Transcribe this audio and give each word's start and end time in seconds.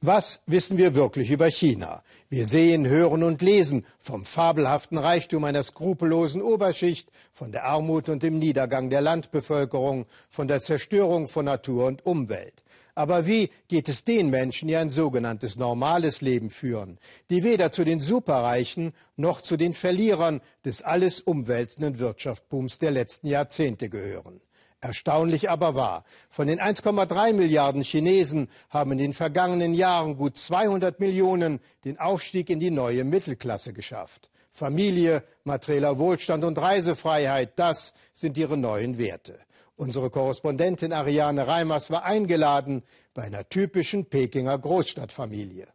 Was 0.00 0.42
wissen 0.46 0.78
wir 0.78 0.94
wirklich 0.94 1.28
über 1.28 1.50
China? 1.50 2.04
Wir 2.28 2.46
sehen, 2.46 2.86
hören 2.86 3.24
und 3.24 3.42
lesen 3.42 3.84
vom 3.98 4.24
fabelhaften 4.24 4.96
Reichtum 4.96 5.42
einer 5.42 5.64
skrupellosen 5.64 6.40
Oberschicht, 6.40 7.10
von 7.32 7.50
der 7.50 7.64
Armut 7.64 8.08
und 8.08 8.22
dem 8.22 8.38
Niedergang 8.38 8.90
der 8.90 9.00
Landbevölkerung, 9.00 10.06
von 10.30 10.46
der 10.46 10.60
Zerstörung 10.60 11.26
von 11.26 11.46
Natur 11.46 11.86
und 11.86 12.06
Umwelt. 12.06 12.62
Aber 12.94 13.26
wie 13.26 13.50
geht 13.66 13.88
es 13.88 14.04
den 14.04 14.30
Menschen, 14.30 14.68
die 14.68 14.76
ein 14.76 14.90
sogenanntes 14.90 15.56
normales 15.56 16.20
Leben 16.20 16.50
führen, 16.50 16.98
die 17.28 17.42
weder 17.42 17.72
zu 17.72 17.84
den 17.84 17.98
Superreichen 17.98 18.92
noch 19.16 19.40
zu 19.40 19.56
den 19.56 19.74
Verlierern 19.74 20.42
des 20.64 20.82
alles 20.82 21.20
umwälzenden 21.20 21.98
Wirtschaftsbooms 21.98 22.78
der 22.78 22.92
letzten 22.92 23.26
Jahrzehnte 23.26 23.88
gehören? 23.88 24.40
Erstaunlich 24.80 25.50
aber 25.50 25.74
wahr. 25.74 26.04
Von 26.30 26.46
den 26.46 26.60
1,3 26.60 27.32
Milliarden 27.32 27.82
Chinesen 27.82 28.48
haben 28.70 28.92
in 28.92 28.98
den 28.98 29.12
vergangenen 29.12 29.74
Jahren 29.74 30.16
gut 30.16 30.36
200 30.36 31.00
Millionen 31.00 31.58
den 31.84 31.98
Aufstieg 31.98 32.48
in 32.48 32.60
die 32.60 32.70
neue 32.70 33.02
Mittelklasse 33.02 33.72
geschafft. 33.72 34.30
Familie, 34.52 35.24
materieller 35.44 35.98
Wohlstand 35.98 36.44
und 36.44 36.58
Reisefreiheit, 36.58 37.58
das 37.58 37.92
sind 38.12 38.38
ihre 38.38 38.56
neuen 38.56 38.98
Werte. 38.98 39.38
Unsere 39.74 40.10
Korrespondentin 40.10 40.92
Ariane 40.92 41.46
Reimers 41.46 41.90
war 41.90 42.04
eingeladen 42.04 42.82
bei 43.14 43.22
einer 43.22 43.48
typischen 43.48 44.06
Pekinger 44.06 44.58
Großstadtfamilie. 44.58 45.68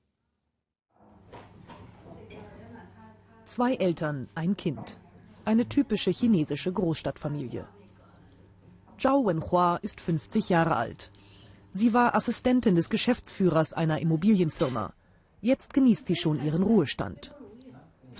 Zwei 3.46 3.76
Eltern, 3.76 4.30
ein 4.36 4.56
Kind. 4.58 4.98
Eine 5.46 5.68
typische 5.68 6.12
chinesische 6.12 6.72
Großstadtfamilie. 6.72 7.68
Zhao 9.04 9.26
Wenhua 9.26 9.80
ist 9.82 10.00
50 10.00 10.48
Jahre 10.48 10.78
alt. 10.78 11.12
Sie 11.74 11.94
war 11.94 12.16
Assistentin 12.16 12.76
des 12.76 12.90
Geschäftsführers 12.90 13.74
einer 13.74 14.00
Immobilienfirma. 14.00 14.94
Jetzt 15.42 15.74
genießt 15.74 16.08
sie 16.08 16.16
schon 16.16 16.42
ihren 16.42 16.64
Ruhestand. 16.64 17.36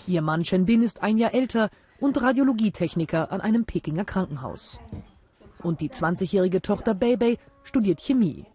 Ihr 0.08 0.22
Mann 0.22 0.44
Chen 0.44 0.66
Bin 0.66 0.82
ist 0.82 1.02
ein 1.02 1.18
Jahr 1.18 1.34
älter 1.34 1.70
und 2.02 2.22
Radiologietechniker 2.22 3.32
an 3.32 3.40
einem 3.40 3.64
Pekinger 3.64 4.04
Krankenhaus. 4.04 4.78
Und 5.62 5.80
die 5.80 5.90
20-jährige 5.90 6.62
Tochter 6.62 6.94
Beibei 6.94 7.38
studiert 7.64 8.02
Chemie. 8.02 8.46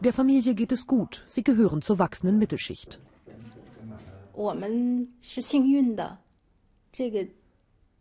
Der 0.00 0.14
Familie 0.14 0.54
geht 0.54 0.72
es 0.72 0.86
gut. 0.86 1.26
Sie 1.28 1.44
gehören 1.44 1.82
zur 1.82 1.98
wachsenden 1.98 2.38
Mittelschicht. 2.38 2.98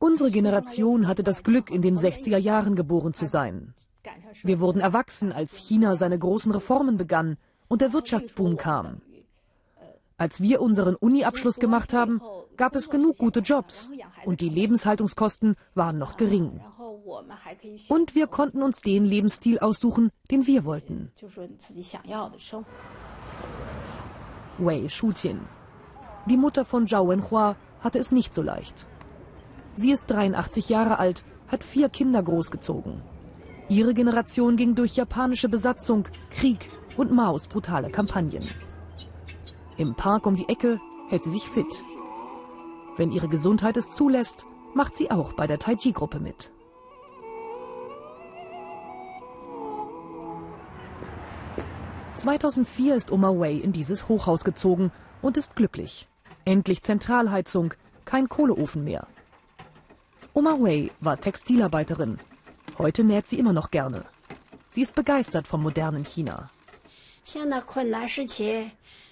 Unsere 0.01 0.31
Generation 0.31 1.07
hatte 1.07 1.21
das 1.21 1.43
Glück, 1.43 1.69
in 1.69 1.83
den 1.83 1.99
60er 1.99 2.37
Jahren 2.37 2.75
geboren 2.75 3.13
zu 3.13 3.27
sein. 3.27 3.75
Wir 4.41 4.59
wurden 4.59 4.81
erwachsen, 4.81 5.31
als 5.31 5.55
China 5.55 5.95
seine 5.95 6.17
großen 6.17 6.51
Reformen 6.51 6.97
begann 6.97 7.37
und 7.67 7.81
der 7.81 7.93
Wirtschaftsboom 7.93 8.57
kam. 8.57 9.01
Als 10.17 10.41
wir 10.41 10.59
unseren 10.59 10.95
Uni-Abschluss 10.95 11.59
gemacht 11.59 11.93
haben, 11.93 12.19
gab 12.57 12.75
es 12.75 12.89
genug 12.89 13.19
gute 13.19 13.41
Jobs 13.41 13.91
und 14.25 14.41
die 14.41 14.49
Lebenshaltungskosten 14.49 15.55
waren 15.75 15.99
noch 15.99 16.17
gering. 16.17 16.61
Und 17.87 18.15
wir 18.15 18.25
konnten 18.25 18.63
uns 18.63 18.81
den 18.81 19.05
Lebensstil 19.05 19.59
aussuchen, 19.59 20.09
den 20.31 20.47
wir 20.47 20.65
wollten. 20.65 21.11
Wei 24.57 24.89
Shuqian. 24.89 25.41
Die 26.25 26.37
Mutter 26.37 26.65
von 26.65 26.87
Zhao 26.87 27.07
Wenhua 27.07 27.55
hatte 27.81 27.99
es 27.99 28.11
nicht 28.11 28.33
so 28.33 28.41
leicht. 28.41 28.87
Sie 29.75 29.91
ist 29.91 30.07
83 30.07 30.69
Jahre 30.69 30.99
alt, 30.99 31.23
hat 31.47 31.63
vier 31.63 31.89
Kinder 31.89 32.21
großgezogen. 32.21 33.01
Ihre 33.69 33.93
Generation 33.93 34.57
ging 34.57 34.75
durch 34.75 34.97
japanische 34.97 35.47
Besatzung, 35.47 36.03
Krieg 36.29 36.69
und 36.97 37.11
Maos 37.11 37.47
brutale 37.47 37.89
Kampagnen. 37.89 38.47
Im 39.77 39.95
Park 39.95 40.25
um 40.25 40.35
die 40.35 40.49
Ecke 40.49 40.79
hält 41.09 41.23
sie 41.23 41.31
sich 41.31 41.47
fit. 41.47 41.83
Wenn 42.97 43.11
ihre 43.11 43.29
Gesundheit 43.29 43.77
es 43.77 43.89
zulässt, 43.89 44.45
macht 44.73 44.97
sie 44.97 45.09
auch 45.09 45.33
bei 45.33 45.47
der 45.47 45.59
Tai 45.59 45.75
Chi-Gruppe 45.75 46.19
mit. 46.19 46.51
...2004 52.17 52.93
ist 52.93 53.11
Oma 53.11 53.29
Wei 53.29 53.53
in 53.53 53.73
dieses 53.73 54.07
Hochhaus 54.07 54.43
gezogen 54.43 54.91
und 55.23 55.37
ist 55.37 55.55
glücklich. 55.55 56.07
Endlich 56.45 56.83
Zentralheizung, 56.83 57.73
kein 58.05 58.29
Kohleofen 58.29 58.83
mehr. 58.83 59.07
Oma 60.33 60.57
Wei 60.61 60.91
war 61.01 61.19
Textilarbeiterin. 61.19 62.17
Heute 62.77 63.03
näht 63.03 63.27
sie 63.27 63.37
immer 63.37 63.51
noch 63.51 63.69
gerne. 63.69 64.05
Sie 64.71 64.81
ist 64.81 64.95
begeistert 64.95 65.45
vom 65.45 65.61
modernen 65.61 66.05
China. 66.05 66.49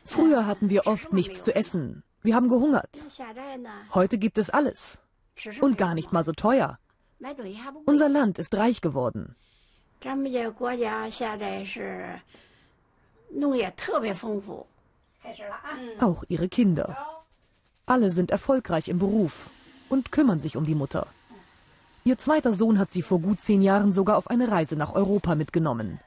Früher 0.06 0.46
hatten 0.46 0.70
wir 0.70 0.88
oft 0.88 1.12
nichts 1.12 1.44
zu 1.44 1.54
essen. 1.54 2.04
Wir 2.22 2.36
haben 2.36 2.48
gehungert. 2.48 3.06
Heute 3.94 4.18
gibt 4.18 4.38
es 4.38 4.50
alles. 4.50 5.02
Und 5.60 5.78
gar 5.78 5.94
nicht 5.94 6.14
mal 6.14 6.24
so 6.24 6.32
teuer. 6.32 6.80
Unser 7.86 8.08
Land 8.08 8.40
ist 8.40 8.56
reich 8.56 8.80
geworden. 8.80 9.36
Auch 16.00 16.24
ihre 16.30 16.48
Kinder. 16.48 16.98
Alle 17.86 18.10
sind 18.10 18.32
erfolgreich 18.32 18.88
im 18.88 19.00
Beruf 19.00 19.50
und 19.90 20.12
kümmern 20.12 20.40
sich 20.40 20.56
um 20.58 20.66
die 20.66 20.76
Mutter. 20.76 21.08
Ihr 22.04 22.18
zweiter 22.18 22.54
Sohn 22.54 22.80
hat 22.80 22.92
sie 22.92 23.02
vor 23.02 23.20
gut 23.20 23.42
zehn 23.42 23.62
Jahren 23.62 23.92
sogar 23.94 24.18
auf 24.18 24.30
eine 24.30 24.50
Reise 24.50 24.76
nach 24.76 24.94
Europa 24.94 25.36
mitgenommen. 25.36 26.00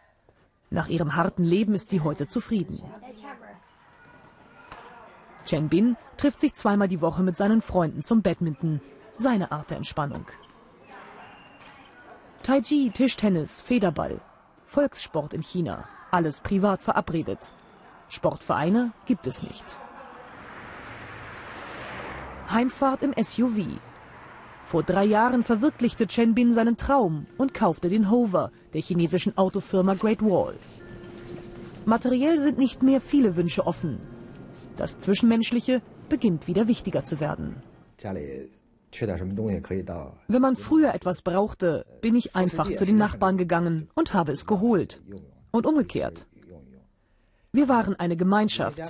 Nach 0.70 0.88
ihrem 0.88 1.16
harten 1.16 1.44
Leben 1.44 1.74
ist 1.74 1.90
sie 1.90 2.00
heute 2.00 2.26
zufrieden. 2.26 2.82
Chen 5.44 5.68
Bin 5.68 5.96
trifft 6.16 6.40
sich 6.40 6.54
zweimal 6.54 6.88
die 6.88 7.00
Woche 7.00 7.22
mit 7.22 7.36
seinen 7.36 7.62
Freunden 7.62 8.02
zum 8.02 8.22
Badminton, 8.22 8.80
seine 9.18 9.52
Art 9.52 9.70
der 9.70 9.76
Entspannung. 9.76 10.24
Tai 12.42 12.60
Chi, 12.60 12.90
Tischtennis, 12.90 13.60
Federball, 13.60 14.20
Volkssport 14.66 15.34
in 15.34 15.42
China, 15.42 15.84
alles 16.10 16.40
privat 16.40 16.82
verabredet. 16.82 17.52
Sportvereine 18.08 18.92
gibt 19.06 19.26
es 19.26 19.42
nicht. 19.42 19.64
Heimfahrt 22.52 23.02
im 23.02 23.14
SUV. 23.22 23.66
Vor 24.64 24.82
drei 24.82 25.04
Jahren 25.04 25.42
verwirklichte 25.42 26.06
Chen 26.06 26.34
Bin 26.34 26.54
seinen 26.54 26.76
Traum 26.76 27.26
und 27.36 27.54
kaufte 27.54 27.88
den 27.88 28.10
Hover 28.10 28.52
der 28.72 28.80
chinesischen 28.80 29.36
Autofirma 29.36 29.94
Great 29.94 30.22
Wall. 30.22 30.54
Materiell 31.84 32.38
sind 32.38 32.58
nicht 32.58 32.82
mehr 32.82 33.00
viele 33.00 33.36
Wünsche 33.36 33.66
offen. 33.66 33.98
Das 34.76 34.98
Zwischenmenschliche 34.98 35.82
beginnt 36.08 36.46
wieder 36.46 36.68
wichtiger 36.68 37.04
zu 37.04 37.20
werden. 37.20 37.56
Wenn 40.28 40.42
man 40.42 40.56
früher 40.56 40.94
etwas 40.94 41.22
brauchte, 41.22 41.86
bin 42.00 42.14
ich 42.14 42.36
einfach 42.36 42.72
zu 42.72 42.84
den 42.84 42.96
Nachbarn 42.96 43.36
gegangen 43.36 43.88
und 43.94 44.14
habe 44.14 44.32
es 44.32 44.46
geholt. 44.46 45.00
Und 45.50 45.66
umgekehrt. 45.66 46.26
Wir 47.52 47.68
waren 47.68 47.94
eine 47.96 48.16
Gemeinschaft. 48.16 48.80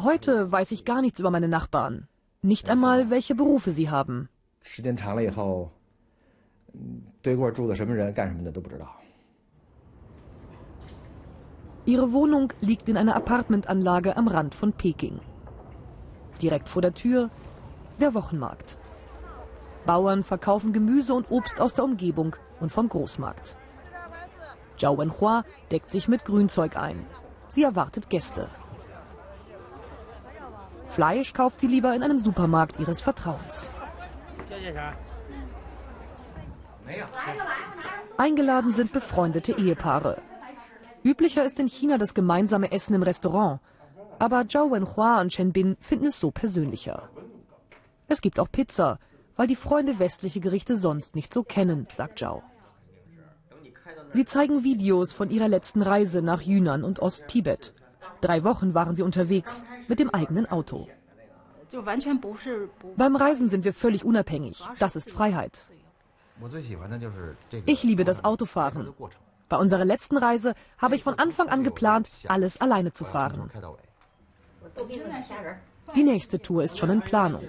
Heute 0.00 0.50
weiß 0.50 0.72
ich 0.72 0.84
gar 0.84 1.00
nichts 1.00 1.20
über 1.20 1.30
meine 1.30 1.48
Nachbarn. 1.48 2.08
Nicht 2.42 2.70
einmal, 2.70 3.10
welche 3.10 3.34
Berufe 3.34 3.72
sie 3.72 3.90
haben. 3.90 4.28
Ihre 11.84 12.12
Wohnung 12.12 12.52
liegt 12.60 12.88
in 12.88 12.96
einer 12.96 13.16
Apartmentanlage 13.16 14.16
am 14.16 14.28
Rand 14.28 14.54
von 14.54 14.72
Peking. 14.72 15.18
Direkt 16.40 16.68
vor 16.68 16.82
der 16.82 16.94
Tür 16.94 17.30
der 17.98 18.14
Wochenmarkt. 18.14 18.78
Bauern 19.84 20.22
verkaufen 20.22 20.72
Gemüse 20.72 21.14
und 21.14 21.30
Obst 21.30 21.60
aus 21.60 21.74
der 21.74 21.84
Umgebung 21.84 22.36
und 22.60 22.70
vom 22.70 22.88
Großmarkt. 22.88 23.56
Zhao 24.76 24.96
Wenhua 24.96 25.44
deckt 25.72 25.90
sich 25.90 26.06
mit 26.06 26.24
Grünzeug 26.24 26.76
ein. 26.76 27.04
Sie 27.48 27.64
erwartet 27.64 28.08
Gäste. 28.10 28.48
Fleisch 30.98 31.32
kauft 31.32 31.60
sie 31.60 31.68
lieber 31.68 31.94
in 31.94 32.02
einem 32.02 32.18
Supermarkt 32.18 32.80
ihres 32.80 33.00
Vertrauens. 33.00 33.70
Eingeladen 38.16 38.72
sind 38.72 38.92
befreundete 38.92 39.52
Ehepaare. 39.52 40.20
Üblicher 41.04 41.44
ist 41.44 41.60
in 41.60 41.68
China 41.68 41.98
das 41.98 42.14
gemeinsame 42.14 42.72
Essen 42.72 42.94
im 42.94 43.04
Restaurant. 43.04 43.60
Aber 44.18 44.48
Zhao 44.48 44.72
Wenhua 44.72 45.20
und 45.20 45.28
Chen 45.28 45.52
Bin 45.52 45.76
finden 45.78 46.06
es 46.06 46.18
so 46.18 46.32
persönlicher. 46.32 47.08
Es 48.08 48.20
gibt 48.20 48.40
auch 48.40 48.50
Pizza, 48.50 48.98
weil 49.36 49.46
die 49.46 49.54
Freunde 49.54 50.00
westliche 50.00 50.40
Gerichte 50.40 50.74
sonst 50.74 51.14
nicht 51.14 51.32
so 51.32 51.44
kennen, 51.44 51.86
sagt 51.94 52.18
Zhao. 52.18 52.42
Sie 54.14 54.24
zeigen 54.24 54.64
Videos 54.64 55.12
von 55.12 55.30
ihrer 55.30 55.46
letzten 55.46 55.82
Reise 55.82 56.22
nach 56.22 56.42
Yunnan 56.42 56.82
und 56.82 56.98
Osttibet. 56.98 57.72
Drei 58.20 58.44
Wochen 58.44 58.74
waren 58.74 58.96
sie 58.96 59.02
unterwegs 59.02 59.62
mit 59.88 60.00
dem 60.00 60.10
eigenen 60.12 60.46
Auto. 60.46 60.88
Beim 62.96 63.16
Reisen 63.16 63.50
sind 63.50 63.64
wir 63.64 63.74
völlig 63.74 64.04
unabhängig. 64.04 64.66
Das 64.78 64.96
ist 64.96 65.10
Freiheit. 65.10 65.60
Ich 67.66 67.82
liebe 67.82 68.04
das 68.04 68.24
Autofahren. 68.24 68.94
Bei 69.48 69.56
unserer 69.56 69.84
letzten 69.84 70.16
Reise 70.16 70.54
habe 70.78 70.94
ich 70.94 71.04
von 71.04 71.18
Anfang 71.18 71.48
an 71.48 71.64
geplant, 71.64 72.10
alles 72.28 72.60
alleine 72.60 72.92
zu 72.92 73.04
fahren. 73.04 73.50
Die 75.94 76.04
nächste 76.04 76.40
Tour 76.40 76.62
ist 76.62 76.78
schon 76.78 76.90
in 76.90 77.00
Planung 77.00 77.48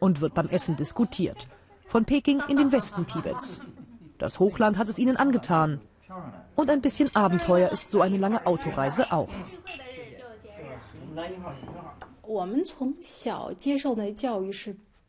und 0.00 0.20
wird 0.20 0.34
beim 0.34 0.48
Essen 0.48 0.76
diskutiert. 0.76 1.46
Von 1.86 2.04
Peking 2.04 2.42
in 2.48 2.56
den 2.56 2.72
Westen 2.72 3.06
Tibets. 3.06 3.60
Das 4.18 4.40
Hochland 4.40 4.78
hat 4.78 4.88
es 4.88 4.98
ihnen 4.98 5.16
angetan. 5.16 5.80
Und 6.56 6.70
ein 6.70 6.80
bisschen 6.80 7.14
Abenteuer 7.14 7.70
ist 7.70 7.90
so 7.90 8.00
eine 8.00 8.16
lange 8.16 8.46
Autoreise 8.46 9.12
auch. 9.12 9.28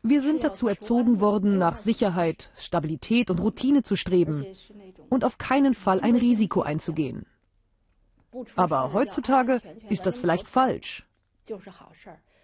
Wir 0.02 0.22
sind 0.22 0.44
dazu 0.44 0.68
erzogen 0.68 1.20
worden, 1.20 1.58
nach 1.58 1.76
Sicherheit, 1.76 2.50
Stabilität 2.56 3.30
und 3.30 3.40
Routine 3.40 3.82
zu 3.82 3.96
streben 3.96 4.46
und 5.10 5.24
auf 5.24 5.38
keinen 5.38 5.74
Fall 5.74 6.00
ein 6.00 6.14
Risiko 6.14 6.62
einzugehen. 6.62 7.26
Aber 8.56 8.92
heutzutage 8.92 9.60
ist 9.88 10.06
das 10.06 10.18
vielleicht 10.18 10.46
falsch. 10.46 11.06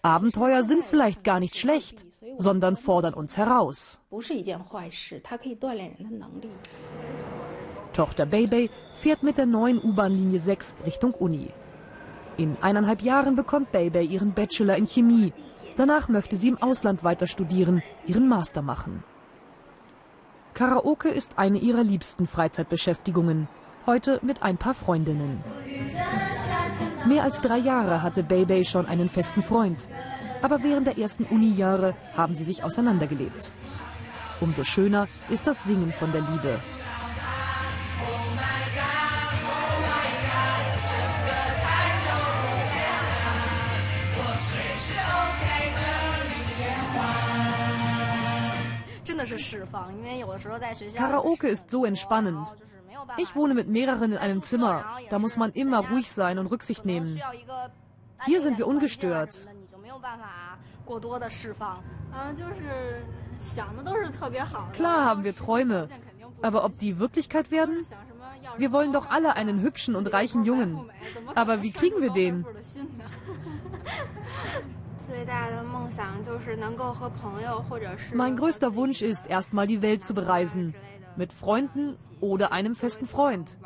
Abenteuer 0.02 0.64
sind 0.64 0.84
vielleicht 0.84 1.22
gar 1.22 1.38
nicht 1.38 1.56
schlecht, 1.56 2.04
sondern 2.38 2.76
fordern 2.76 3.14
uns 3.14 3.36
heraus. 3.36 4.00
Tochter 7.92 8.26
Beibei 8.26 8.70
fährt 8.96 9.22
mit 9.22 9.38
der 9.38 9.46
neuen 9.46 9.80
U-Bahn-Linie 9.80 10.40
6 10.40 10.74
Richtung 10.86 11.14
Uni. 11.14 11.50
In 12.36 12.56
eineinhalb 12.60 13.02
Jahren 13.02 13.36
bekommt 13.36 13.72
Beibei 13.72 14.02
ihren 14.02 14.32
Bachelor 14.32 14.76
in 14.76 14.86
Chemie. 14.86 15.32
Danach 15.76 16.08
möchte 16.08 16.36
sie 16.36 16.48
im 16.48 16.62
Ausland 16.62 17.04
weiter 17.04 17.26
studieren, 17.26 17.82
ihren 18.06 18.28
Master 18.28 18.62
machen. 18.62 19.02
Karaoke 20.54 21.08
ist 21.08 21.38
eine 21.38 21.58
ihrer 21.58 21.82
liebsten 21.82 22.26
Freizeitbeschäftigungen. 22.26 23.48
Heute 23.86 24.20
mit 24.22 24.42
ein 24.42 24.58
paar 24.58 24.74
Freundinnen. 24.74 25.42
Mehr 27.06 27.24
als 27.24 27.40
drei 27.40 27.58
Jahre 27.58 28.02
hatte 28.02 28.22
Beibei 28.22 28.62
schon 28.64 28.86
einen 28.86 29.08
festen 29.08 29.42
Freund. 29.42 29.88
Aber 30.42 30.62
während 30.62 30.86
der 30.86 30.98
ersten 30.98 31.24
Uni-Jahre 31.24 31.94
haben 32.16 32.34
sie 32.34 32.44
sich 32.44 32.64
auseinandergelebt. 32.64 33.50
Umso 34.40 34.64
schöner 34.64 35.06
ist 35.30 35.46
das 35.46 35.64
Singen 35.64 35.92
von 35.92 36.12
der 36.12 36.20
Liebe. 36.20 36.58
Karaoke 50.96 51.48
ist 51.48 51.70
so 51.70 51.84
entspannend. 51.84 52.48
Ich 53.16 53.34
wohne 53.34 53.54
mit 53.54 53.68
mehreren 53.68 54.12
in 54.12 54.18
einem 54.18 54.42
Zimmer. 54.42 54.84
Da 55.10 55.18
muss 55.18 55.36
man 55.36 55.52
immer 55.52 55.88
ruhig 55.88 56.10
sein 56.10 56.38
und 56.38 56.46
Rücksicht 56.46 56.84
nehmen. 56.84 57.20
Hier 58.24 58.40
sind 58.40 58.58
wir 58.58 58.66
ungestört. 58.66 59.48
Klar 64.72 65.04
haben 65.04 65.24
wir 65.24 65.34
Träume, 65.34 65.88
aber 66.42 66.64
ob 66.64 66.78
die 66.78 66.98
Wirklichkeit 66.98 67.50
werden? 67.50 67.84
Wir 68.58 68.72
wollen 68.72 68.92
doch 68.92 69.08
alle 69.08 69.36
einen 69.36 69.62
hübschen 69.62 69.94
und 69.94 70.12
reichen 70.12 70.44
Jungen. 70.44 70.90
Aber 71.34 71.62
wie 71.62 71.72
kriegen 71.72 72.00
wir 72.00 72.10
den? 72.10 72.44
Mein 78.14 78.36
größter 78.36 78.74
Wunsch 78.74 79.02
ist, 79.02 79.26
erstmal 79.26 79.66
die 79.66 79.82
Welt 79.82 80.02
zu 80.02 80.14
bereisen. 80.14 80.74
Mit 81.16 81.32
Freunden 81.32 81.96
oder 82.20 82.52
einem 82.52 82.74
festen 82.74 83.06
Freund. 83.06 83.56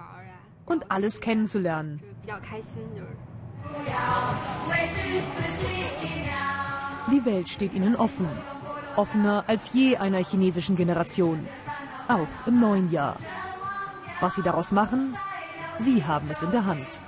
Und 0.65 0.91
alles 0.91 1.21
kennenzulernen. 1.21 2.03
Die 7.11 7.25
Welt 7.25 7.49
steht 7.49 7.75
ihnen 7.75 7.94
offen. 7.97 8.29
Offener 8.97 9.44
als 9.47 9.73
je 9.73 9.97
einer 9.97 10.25
chinesischen 10.25 10.75
Generation. 10.75 11.47
Auch 12.09 12.47
im 12.47 12.61
neuen 12.61 12.91
Jahr. 12.91 13.17
Was 14.21 14.35
sie 14.35 14.43
daraus 14.43 14.73
machen, 14.73 15.15
sie 15.79 16.05
haben 16.05 16.29
es 16.31 16.43
in 16.43 16.50
der 16.50 16.65
Hand. 16.65 17.00